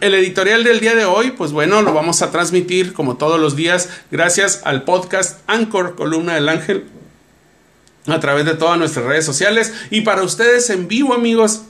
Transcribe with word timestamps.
el 0.00 0.14
editorial 0.14 0.64
del 0.64 0.80
día 0.80 0.94
de 0.94 1.04
hoy, 1.04 1.32
pues 1.32 1.52
bueno, 1.52 1.82
lo 1.82 1.94
vamos 1.94 2.22
a 2.22 2.30
transmitir 2.30 2.92
como 2.92 3.16
todos 3.16 3.40
los 3.40 3.56
días 3.56 3.88
gracias 4.10 4.62
al 4.64 4.84
podcast 4.84 5.40
Anchor 5.46 5.94
Columna 5.96 6.34
del 6.34 6.48
Ángel 6.48 6.84
a 8.06 8.20
través 8.20 8.44
de 8.44 8.54
todas 8.54 8.78
nuestras 8.78 9.06
redes 9.06 9.24
sociales 9.24 9.72
y 9.90 10.02
para 10.02 10.22
ustedes 10.22 10.70
en 10.70 10.88
vivo 10.88 11.14
amigos 11.14 11.62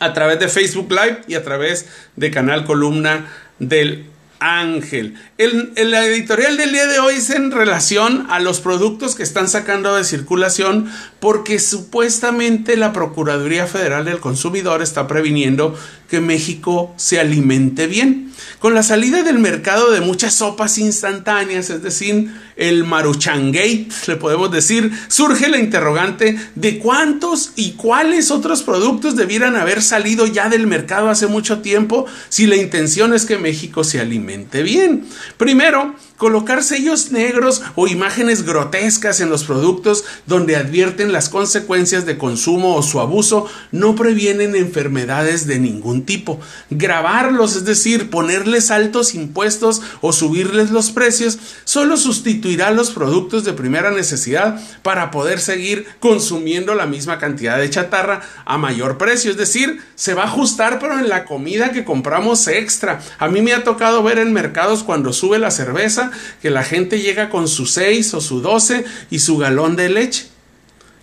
a 0.00 0.12
través 0.12 0.38
de 0.38 0.48
Facebook 0.48 0.90
Live 0.90 1.22
y 1.28 1.34
a 1.34 1.44
través 1.44 1.88
de 2.16 2.30
canal 2.30 2.64
Columna 2.64 3.30
del 3.58 3.88
Ángel. 3.88 4.13
El, 4.40 5.94
editorial 5.94 6.56
del 6.56 6.72
día 6.72 6.86
de 6.86 6.98
hoy 6.98 7.14
es 7.14 7.30
en 7.30 7.50
relación 7.50 8.26
a 8.28 8.40
los 8.40 8.60
productos 8.60 9.14
que 9.14 9.22
están 9.22 9.48
sacando 9.48 9.94
de 9.94 10.04
circulación 10.04 10.90
porque 11.20 11.58
supuestamente 11.58 12.76
la 12.76 12.92
Procuraduría 12.92 13.66
Federal 13.66 14.04
del 14.04 14.20
Consumidor 14.20 14.82
está 14.82 15.06
previniendo 15.06 15.74
que 16.08 16.20
México 16.20 16.92
se 16.96 17.20
alimente 17.20 17.86
bien. 17.86 18.32
Con 18.58 18.74
la 18.74 18.82
salida 18.82 19.22
del 19.22 19.38
mercado 19.38 19.90
de 19.90 20.00
muchas 20.00 20.34
sopas 20.34 20.78
instantáneas, 20.78 21.70
es 21.70 21.82
decir, 21.82 22.34
el 22.56 22.84
Maruchangate, 22.84 23.88
le 24.06 24.16
podemos 24.16 24.50
decir, 24.50 24.90
surge 25.08 25.48
la 25.48 25.58
interrogante 25.58 26.36
de 26.54 26.78
cuántos 26.78 27.52
y 27.56 27.72
cuáles 27.72 28.30
otros 28.30 28.62
productos 28.62 29.16
debieran 29.16 29.56
haber 29.56 29.82
salido 29.82 30.26
ya 30.26 30.48
del 30.48 30.66
mercado 30.66 31.08
hace 31.08 31.26
mucho 31.26 31.60
tiempo 31.60 32.06
si 32.28 32.46
la 32.46 32.56
intención 32.56 33.14
es 33.14 33.24
que 33.24 33.38
México 33.38 33.84
se 33.84 34.00
alimente 34.00 34.23
bien. 34.62 35.06
Primero, 35.36 35.94
Colocar 36.16 36.62
sellos 36.62 37.10
negros 37.10 37.60
o 37.74 37.88
imágenes 37.88 38.44
grotescas 38.44 39.20
en 39.20 39.30
los 39.30 39.42
productos 39.42 40.04
donde 40.26 40.54
advierten 40.54 41.12
las 41.12 41.28
consecuencias 41.28 42.06
de 42.06 42.18
consumo 42.18 42.76
o 42.76 42.84
su 42.84 43.00
abuso 43.00 43.48
no 43.72 43.96
previenen 43.96 44.54
enfermedades 44.54 45.48
de 45.48 45.58
ningún 45.58 46.04
tipo. 46.04 46.38
Grabarlos, 46.70 47.56
es 47.56 47.64
decir, 47.64 48.10
ponerles 48.10 48.70
altos 48.70 49.16
impuestos 49.16 49.82
o 50.02 50.12
subirles 50.12 50.70
los 50.70 50.92
precios, 50.92 51.38
solo 51.64 51.96
sustituirá 51.96 52.70
los 52.70 52.92
productos 52.92 53.44
de 53.44 53.52
primera 53.52 53.90
necesidad 53.90 54.62
para 54.82 55.10
poder 55.10 55.40
seguir 55.40 55.84
consumiendo 55.98 56.76
la 56.76 56.86
misma 56.86 57.18
cantidad 57.18 57.58
de 57.58 57.70
chatarra 57.70 58.22
a 58.44 58.56
mayor 58.56 58.98
precio. 58.98 59.32
Es 59.32 59.36
decir, 59.36 59.82
se 59.96 60.14
va 60.14 60.22
a 60.22 60.26
ajustar 60.26 60.78
pero 60.78 60.96
en 60.96 61.08
la 61.08 61.24
comida 61.24 61.72
que 61.72 61.84
compramos 61.84 62.46
extra. 62.46 63.00
A 63.18 63.26
mí 63.28 63.42
me 63.42 63.52
ha 63.52 63.64
tocado 63.64 64.04
ver 64.04 64.18
en 64.18 64.32
mercados 64.32 64.84
cuando 64.84 65.12
sube 65.12 65.40
la 65.40 65.50
cerveza 65.50 66.03
que 66.42 66.50
la 66.50 66.62
gente 66.62 67.00
llega 67.00 67.30
con 67.30 67.48
su 67.48 67.66
6 67.66 68.14
o 68.14 68.20
su 68.20 68.40
12 68.40 68.84
y 69.10 69.18
su 69.18 69.38
galón 69.38 69.76
de 69.76 69.88
leche. 69.88 70.26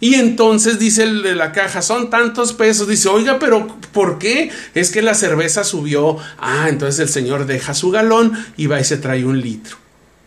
Y 0.01 0.15
entonces 0.15 0.79
dice 0.79 1.03
el 1.03 1.21
de 1.21 1.35
la 1.35 1.51
caja, 1.51 1.83
son 1.83 2.09
tantos 2.09 2.53
pesos. 2.53 2.87
Dice, 2.87 3.07
oiga, 3.07 3.37
pero 3.37 3.67
¿por 3.93 4.17
qué? 4.17 4.49
Es 4.73 4.89
que 4.89 5.03
la 5.03 5.13
cerveza 5.13 5.63
subió. 5.63 6.17
Ah, 6.39 6.65
entonces 6.69 6.99
el 6.99 7.09
señor 7.09 7.45
deja 7.45 7.75
su 7.75 7.91
galón 7.91 8.33
y 8.57 8.65
va 8.65 8.81
y 8.81 8.83
se 8.83 8.97
trae 8.97 9.23
un 9.23 9.39
litro. 9.39 9.80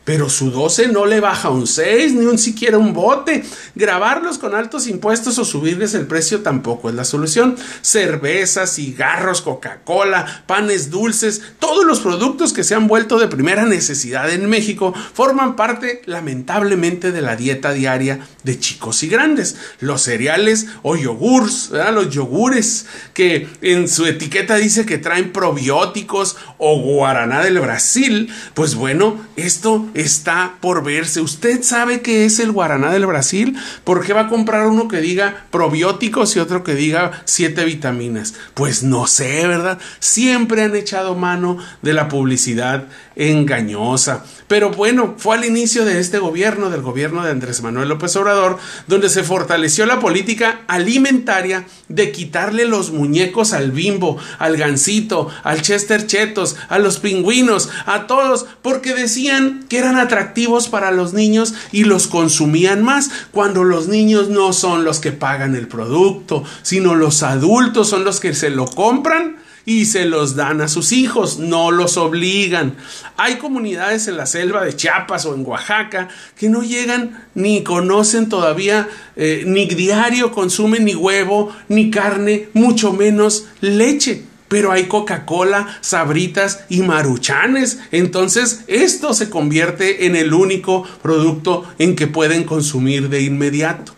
Pero 0.04 0.28
su 0.28 0.50
12 0.50 0.88
no 0.88 1.06
le 1.06 1.20
baja 1.20 1.48
un 1.48 1.66
6, 1.66 2.14
ni 2.14 2.26
un 2.26 2.38
siquiera 2.38 2.76
un 2.76 2.92
bote. 2.92 3.42
Grabarlos 3.74 4.38
con 4.38 4.54
altos 4.54 4.86
impuestos 4.86 5.38
o 5.38 5.44
subirles 5.44 5.94
el 5.94 6.06
precio 6.06 6.42
tampoco 6.42 6.90
es 6.90 6.94
la 6.94 7.04
solución. 7.04 7.56
Cervezas, 7.80 8.74
cigarros, 8.74 9.40
Coca-Cola, 9.40 10.44
panes 10.46 10.90
dulces, 10.90 11.42
todos 11.58 11.86
los 11.86 12.00
productos 12.00 12.52
que 12.52 12.64
se 12.64 12.74
han 12.74 12.86
vuelto 12.86 13.18
de 13.18 13.28
primera 13.28 13.64
necesidad 13.64 14.30
en 14.30 14.48
México 14.48 14.92
forman 15.14 15.56
parte, 15.56 16.02
lamentablemente, 16.04 17.10
de 17.10 17.22
la 17.22 17.36
dieta 17.36 17.72
diaria 17.72 18.20
de 18.42 18.58
chicos 18.58 19.02
y 19.02 19.08
grandes. 19.08 19.56
Los 19.80 20.02
cereales 20.02 20.66
o 20.82 20.96
yogures, 20.96 21.70
los 21.70 22.10
yogures, 22.10 22.86
que 23.14 23.48
en 23.62 23.88
su 23.88 24.04
etiqueta 24.04 24.56
dice 24.56 24.84
que 24.84 24.98
traen 24.98 25.32
probióticos 25.32 26.36
o 26.58 26.78
guaraná 26.80 27.42
del 27.42 27.58
Brasil, 27.60 28.32
pues 28.52 28.74
bueno, 28.74 29.18
esto 29.36 29.88
está 29.94 30.56
por 30.60 30.84
verse. 30.84 31.20
¿Usted 31.20 31.62
sabe 31.62 32.00
qué 32.02 32.24
es 32.24 32.38
el 32.40 32.52
guaraná 32.52 32.92
del 32.92 33.06
Brasil? 33.06 33.56
¿Por 33.84 34.04
qué 34.04 34.12
va 34.12 34.22
a 34.22 34.28
comprar 34.28 34.66
uno 34.66 34.88
que 34.88 35.00
diga 35.00 35.46
probióticos 35.50 36.36
y 36.36 36.40
otro 36.40 36.62
que 36.64 36.74
diga 36.74 37.22
siete 37.24 37.64
vitaminas? 37.64 38.34
Pues 38.54 38.82
no 38.82 39.06
sé, 39.06 39.46
¿verdad? 39.46 39.78
Siempre 40.00 40.62
han 40.62 40.76
echado 40.76 41.14
mano 41.14 41.58
de 41.82 41.92
la 41.92 42.08
publicidad 42.08 42.84
engañosa. 43.16 44.24
Pero 44.48 44.70
bueno, 44.70 45.14
fue 45.16 45.36
al 45.36 45.44
inicio 45.44 45.84
de 45.84 46.00
este 46.00 46.18
gobierno, 46.18 46.68
del 46.68 46.82
gobierno 46.82 47.24
de 47.24 47.30
Andrés 47.30 47.62
Manuel 47.62 47.88
López 47.88 48.14
Obrador, 48.16 48.58
donde 48.86 49.08
se 49.08 49.22
fortaleció 49.22 49.86
la 49.86 50.00
política 50.00 50.62
alimentaria 50.66 51.64
de 51.88 52.12
quitarle 52.12 52.64
los 52.66 52.90
muñecos 52.90 53.52
al 53.52 53.70
bimbo, 53.70 54.18
al 54.38 54.56
gansito, 54.56 55.28
al 55.44 55.62
Chester 55.62 56.06
Chetos, 56.06 56.56
a 56.68 56.78
los 56.78 56.98
pingüinos, 56.98 57.70
a 57.86 58.06
todos, 58.06 58.46
porque 58.60 58.94
decían 58.94 59.64
que 59.68 59.83
eran 59.84 59.98
atractivos 59.98 60.68
para 60.68 60.90
los 60.90 61.12
niños 61.12 61.54
y 61.72 61.84
los 61.84 62.06
consumían 62.06 62.82
más, 62.82 63.10
cuando 63.30 63.64
los 63.64 63.88
niños 63.88 64.28
no 64.28 64.52
son 64.52 64.84
los 64.84 64.98
que 64.98 65.12
pagan 65.12 65.54
el 65.54 65.68
producto, 65.68 66.44
sino 66.62 66.94
los 66.94 67.22
adultos 67.22 67.88
son 67.88 68.04
los 68.04 68.20
que 68.20 68.34
se 68.34 68.50
lo 68.50 68.66
compran 68.66 69.36
y 69.66 69.86
se 69.86 70.04
los 70.04 70.36
dan 70.36 70.60
a 70.60 70.68
sus 70.68 70.92
hijos, 70.92 71.38
no 71.38 71.70
los 71.70 71.96
obligan. 71.96 72.76
Hay 73.16 73.36
comunidades 73.36 74.08
en 74.08 74.16
la 74.16 74.26
selva 74.26 74.64
de 74.64 74.76
Chiapas 74.76 75.24
o 75.26 75.34
en 75.34 75.46
Oaxaca 75.46 76.08
que 76.36 76.48
no 76.48 76.62
llegan 76.62 77.24
ni 77.34 77.62
conocen 77.62 78.28
todavía, 78.28 78.88
eh, 79.16 79.44
ni 79.46 79.66
diario 79.66 80.32
consumen 80.32 80.84
ni 80.84 80.94
huevo, 80.94 81.54
ni 81.68 81.90
carne, 81.90 82.48
mucho 82.52 82.92
menos 82.92 83.46
leche. 83.60 84.24
Pero 84.48 84.72
hay 84.72 84.84
Coca-Cola, 84.84 85.78
sabritas 85.80 86.64
y 86.68 86.82
maruchanes. 86.82 87.78
Entonces 87.90 88.64
esto 88.66 89.14
se 89.14 89.30
convierte 89.30 90.06
en 90.06 90.16
el 90.16 90.32
único 90.32 90.84
producto 91.02 91.64
en 91.78 91.96
que 91.96 92.06
pueden 92.06 92.44
consumir 92.44 93.08
de 93.08 93.22
inmediato. 93.22 93.94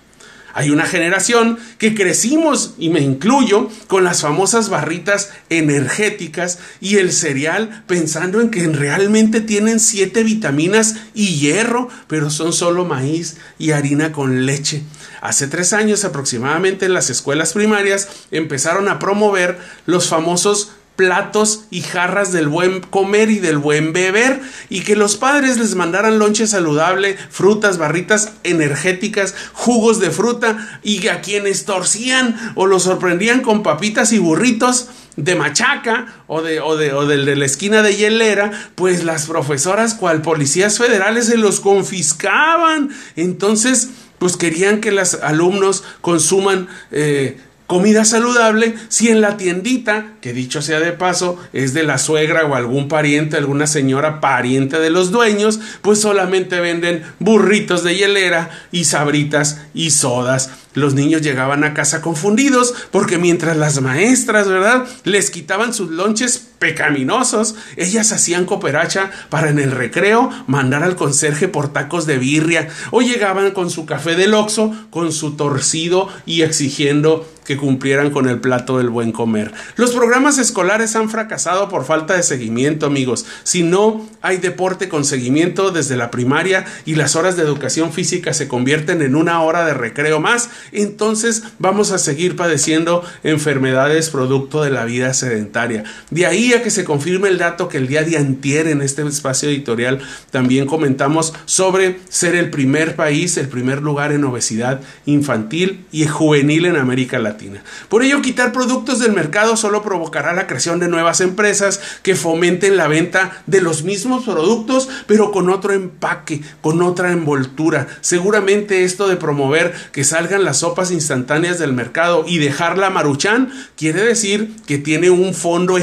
Hay 0.56 0.70
una 0.70 0.86
generación 0.86 1.58
que 1.76 1.94
crecimos, 1.94 2.72
y 2.78 2.88
me 2.88 3.00
incluyo, 3.00 3.68
con 3.88 4.04
las 4.04 4.22
famosas 4.22 4.70
barritas 4.70 5.28
energéticas 5.50 6.60
y 6.80 6.96
el 6.96 7.12
cereal 7.12 7.84
pensando 7.86 8.40
en 8.40 8.50
que 8.50 8.66
realmente 8.66 9.42
tienen 9.42 9.80
siete 9.80 10.22
vitaminas 10.22 10.94
y 11.12 11.36
hierro, 11.36 11.90
pero 12.08 12.30
son 12.30 12.54
solo 12.54 12.86
maíz 12.86 13.36
y 13.58 13.72
harina 13.72 14.12
con 14.12 14.46
leche. 14.46 14.82
Hace 15.20 15.46
tres 15.46 15.74
años 15.74 16.06
aproximadamente 16.06 16.86
en 16.86 16.94
las 16.94 17.10
escuelas 17.10 17.52
primarias 17.52 18.08
empezaron 18.30 18.88
a 18.88 18.98
promover 18.98 19.58
los 19.84 20.08
famosos 20.08 20.70
platos 20.96 21.64
y 21.70 21.82
jarras 21.82 22.32
del 22.32 22.48
buen 22.48 22.80
comer 22.80 23.30
y 23.30 23.38
del 23.38 23.58
buen 23.58 23.92
beber 23.92 24.40
y 24.68 24.80
que 24.80 24.96
los 24.96 25.16
padres 25.16 25.58
les 25.58 25.74
mandaran 25.74 26.18
lonche 26.18 26.46
saludable, 26.46 27.16
frutas, 27.30 27.78
barritas 27.78 28.32
energéticas, 28.42 29.34
jugos 29.52 30.00
de 30.00 30.10
fruta 30.10 30.80
y 30.82 31.06
a 31.08 31.20
quienes 31.20 31.64
torcían 31.64 32.36
o 32.54 32.66
los 32.66 32.84
sorprendían 32.84 33.42
con 33.42 33.62
papitas 33.62 34.12
y 34.12 34.18
burritos 34.18 34.88
de 35.16 35.34
machaca 35.34 36.22
o 36.26 36.42
de, 36.42 36.60
o 36.60 36.76
de, 36.76 36.92
o 36.92 37.06
de, 37.06 37.36
la 37.36 37.44
esquina 37.44 37.82
de 37.82 37.96
hielera, 37.96 38.50
pues 38.74 39.04
las 39.04 39.26
profesoras 39.26 39.94
cual 39.94 40.22
policías 40.22 40.78
federales 40.78 41.26
se 41.26 41.38
los 41.38 41.60
confiscaban. 41.60 42.90
Entonces, 43.16 43.88
pues 44.18 44.36
querían 44.36 44.80
que 44.80 44.92
los 44.92 45.14
alumnos 45.14 45.84
consuman 46.00 46.68
eh, 46.90 47.38
comida 47.66 48.04
saludable 48.04 48.74
si 48.88 49.08
en 49.08 49.20
la 49.20 49.36
tiendita, 49.36 50.12
que 50.20 50.32
dicho 50.32 50.62
sea 50.62 50.80
de 50.80 50.92
paso, 50.92 51.38
es 51.52 51.74
de 51.74 51.82
la 51.82 51.98
suegra 51.98 52.44
o 52.44 52.54
algún 52.54 52.88
pariente, 52.88 53.36
alguna 53.36 53.66
señora 53.66 54.20
pariente 54.20 54.78
de 54.78 54.90
los 54.90 55.10
dueños, 55.10 55.60
pues 55.82 56.00
solamente 56.00 56.60
venden 56.60 57.02
burritos 57.18 57.82
de 57.82 57.96
hielera 57.96 58.50
y 58.72 58.84
sabritas 58.84 59.60
y 59.74 59.90
sodas. 59.90 60.50
Los 60.74 60.92
niños 60.92 61.22
llegaban 61.22 61.64
a 61.64 61.72
casa 61.72 62.02
confundidos 62.02 62.74
porque 62.90 63.16
mientras 63.16 63.56
las 63.56 63.80
maestras, 63.80 64.46
¿verdad?, 64.46 64.86
les 65.04 65.30
quitaban 65.30 65.72
sus 65.72 65.90
lonches 65.90 66.50
pecaminosos, 66.58 67.54
ellas 67.76 68.12
hacían 68.12 68.46
cooperacha 68.46 69.10
para 69.30 69.50
en 69.50 69.58
el 69.58 69.70
recreo 69.70 70.30
mandar 70.46 70.82
al 70.82 70.96
conserje 70.96 71.48
por 71.48 71.72
tacos 71.72 72.06
de 72.06 72.18
birria 72.18 72.68
o 72.90 73.02
llegaban 73.02 73.50
con 73.52 73.70
su 73.70 73.86
café 73.86 74.14
del 74.14 74.34
oxo, 74.34 74.74
con 74.90 75.12
su 75.12 75.36
torcido 75.36 76.08
y 76.24 76.42
exigiendo 76.42 77.26
que 77.46 77.56
cumplieran 77.56 78.10
con 78.10 78.28
el 78.28 78.40
plato 78.40 78.78
del 78.78 78.90
buen 78.90 79.12
comer. 79.12 79.52
Los 79.76 79.92
programas 79.92 80.38
escolares 80.38 80.96
han 80.96 81.08
fracasado 81.08 81.68
por 81.68 81.84
falta 81.84 82.14
de 82.14 82.22
seguimiento, 82.22 82.86
amigos. 82.86 83.24
Si 83.44 83.62
no 83.62 84.06
hay 84.20 84.38
deporte 84.38 84.88
con 84.88 85.04
seguimiento 85.04 85.70
desde 85.70 85.96
la 85.96 86.10
primaria 86.10 86.64
y 86.84 86.96
las 86.96 87.14
horas 87.14 87.36
de 87.36 87.42
educación 87.44 87.92
física 87.92 88.34
se 88.34 88.48
convierten 88.48 89.00
en 89.00 89.14
una 89.14 89.42
hora 89.42 89.64
de 89.64 89.74
recreo 89.74 90.20
más, 90.20 90.50
entonces 90.72 91.44
vamos 91.58 91.92
a 91.92 91.98
seguir 91.98 92.36
padeciendo 92.36 93.04
enfermedades 93.22 94.10
producto 94.10 94.62
de 94.62 94.70
la 94.70 94.84
vida 94.84 95.14
sedentaria. 95.14 95.84
De 96.10 96.26
ahí 96.26 96.45
que 96.46 96.70
se 96.70 96.84
confirme 96.84 97.28
el 97.28 97.38
dato 97.38 97.68
que 97.68 97.78
el 97.78 97.88
día 97.88 98.02
de 98.02 98.16
antier 98.16 98.68
en 98.68 98.80
este 98.80 99.02
espacio 99.02 99.48
editorial 99.48 100.00
también 100.30 100.66
comentamos 100.66 101.34
sobre 101.44 101.98
ser 102.08 102.34
el 102.36 102.50
primer 102.50 102.94
país, 102.94 103.36
el 103.36 103.48
primer 103.48 103.82
lugar 103.82 104.12
en 104.12 104.24
obesidad 104.24 104.80
infantil 105.06 105.84
y 105.90 106.06
juvenil 106.06 106.66
en 106.66 106.76
América 106.76 107.18
Latina. 107.18 107.62
Por 107.88 108.02
ello, 108.02 108.22
quitar 108.22 108.52
productos 108.52 109.00
del 109.00 109.12
mercado 109.12 109.56
solo 109.56 109.82
provocará 109.82 110.32
la 110.34 110.46
creación 110.46 110.78
de 110.78 110.88
nuevas 110.88 111.20
empresas 111.20 111.80
que 112.02 112.14
fomenten 112.14 112.76
la 112.76 112.88
venta 112.88 113.42
de 113.46 113.60
los 113.60 113.82
mismos 113.82 114.24
productos, 114.24 114.88
pero 115.06 115.32
con 115.32 115.50
otro 115.50 115.72
empaque, 115.72 116.42
con 116.60 116.80
otra 116.82 117.10
envoltura. 117.10 117.88
Seguramente 118.00 118.84
esto 118.84 119.08
de 119.08 119.16
promover 119.16 119.74
que 119.92 120.04
salgan 120.04 120.44
las 120.44 120.58
sopas 120.58 120.90
instantáneas 120.90 121.58
del 121.58 121.72
mercado 121.72 122.24
y 122.26 122.38
dejar 122.38 122.78
la 122.78 122.90
maruchan 122.90 123.52
quiere 123.76 124.02
decir 124.02 124.54
que 124.66 124.78
tiene 124.78 125.10
un 125.10 125.34
fondo 125.34 125.78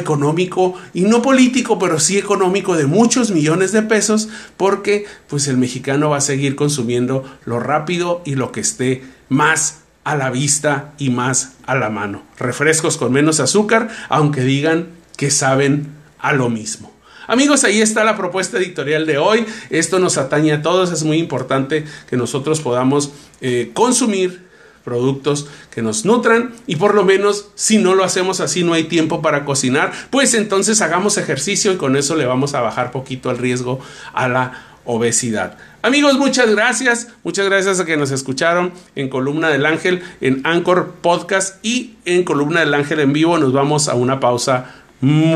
y 0.94 1.02
no 1.02 1.22
político, 1.22 1.80
pero 1.80 2.00
sí 2.00 2.18
económico 2.18 2.76
de 2.76 2.86
muchos 2.86 3.32
millones 3.32 3.72
de 3.72 3.82
pesos, 3.82 4.30
porque 4.58 5.06
pues 5.28 5.48
el 5.48 5.58
mexicano 5.58 6.10
va 6.10 6.18
a 6.18 6.22
seguir 6.22 6.56
consumiendo 6.56 7.24
lo 7.46 7.60
rápido 7.60 8.22
y 8.26 8.36
lo 8.36 8.52
que 8.52 8.62
esté 8.62 9.04
más 9.30 9.80
a 10.04 10.16
la 10.16 10.30
vista 10.30 10.94
y 10.98 11.10
más 11.10 11.54
a 11.66 11.76
la 11.76 11.90
mano. 11.90 12.24
Refrescos 12.38 12.98
con 12.98 13.12
menos 13.12 13.40
azúcar, 13.40 13.90
aunque 14.10 14.42
digan 14.42 14.90
que 15.18 15.32
saben 15.32 15.88
a 16.20 16.34
lo 16.34 16.50
mismo. 16.50 16.92
Amigos, 17.28 17.64
ahí 17.64 17.82
está 17.82 18.04
la 18.04 18.18
propuesta 18.18 18.58
editorial 18.58 19.06
de 19.06 19.18
hoy. 19.18 19.46
Esto 19.70 20.00
nos 20.00 20.18
atañe 20.18 20.52
a 20.52 20.62
todos. 20.62 20.92
Es 20.92 21.04
muy 21.04 21.20
importante 21.20 21.86
que 22.10 22.18
nosotros 22.18 22.60
podamos 22.60 23.14
eh, 23.40 23.72
consumir 23.74 24.46
productos 24.84 25.48
que 25.72 25.82
nos 25.82 26.06
nutran 26.06 26.54
y 26.68 26.76
por 26.76 26.96
lo 26.96 27.04
menos 27.04 27.50
si 27.56 27.78
no 27.78 27.96
lo 27.96 28.04
hacemos 28.04 28.40
así 28.40 28.64
no 28.64 28.74
hay 28.74 28.86
tiempo 28.86 29.22
para 29.22 29.46
cocinar, 29.46 29.92
pues 30.10 30.34
entonces 30.34 30.82
hagamos 30.82 31.18
ejercicio 31.18 31.72
y 31.72 31.78
con 31.78 31.96
eso 31.96 32.16
le 32.16 32.26
vamos 32.26 32.54
a 32.54 32.62
bajar 32.62 32.92
poquito 32.92 33.32
el 33.32 33.38
riesgo 33.38 33.80
a 34.14 34.28
la 34.28 34.74
obesidad. 34.86 35.58
Amigos, 35.82 36.18
muchas 36.18 36.50
gracias. 36.50 37.10
Muchas 37.24 37.46
gracias 37.46 37.80
a 37.80 37.86
que 37.86 37.98
nos 37.98 38.12
escucharon 38.12 38.72
en 38.96 39.10
Columna 39.10 39.50
del 39.50 39.66
Ángel, 39.66 40.02
en 40.22 40.42
Anchor 40.46 40.94
Podcast 41.02 41.64
y 41.66 41.96
en 42.06 42.24
Columna 42.24 42.62
del 42.62 42.74
Ángel 42.74 43.00
en 43.02 43.14
vivo. 43.14 43.38
Nos 43.38 43.52
vamos 43.52 43.90
a 43.90 43.96
una 43.96 44.20
pausa 44.20 44.76
musical. 45.02 45.34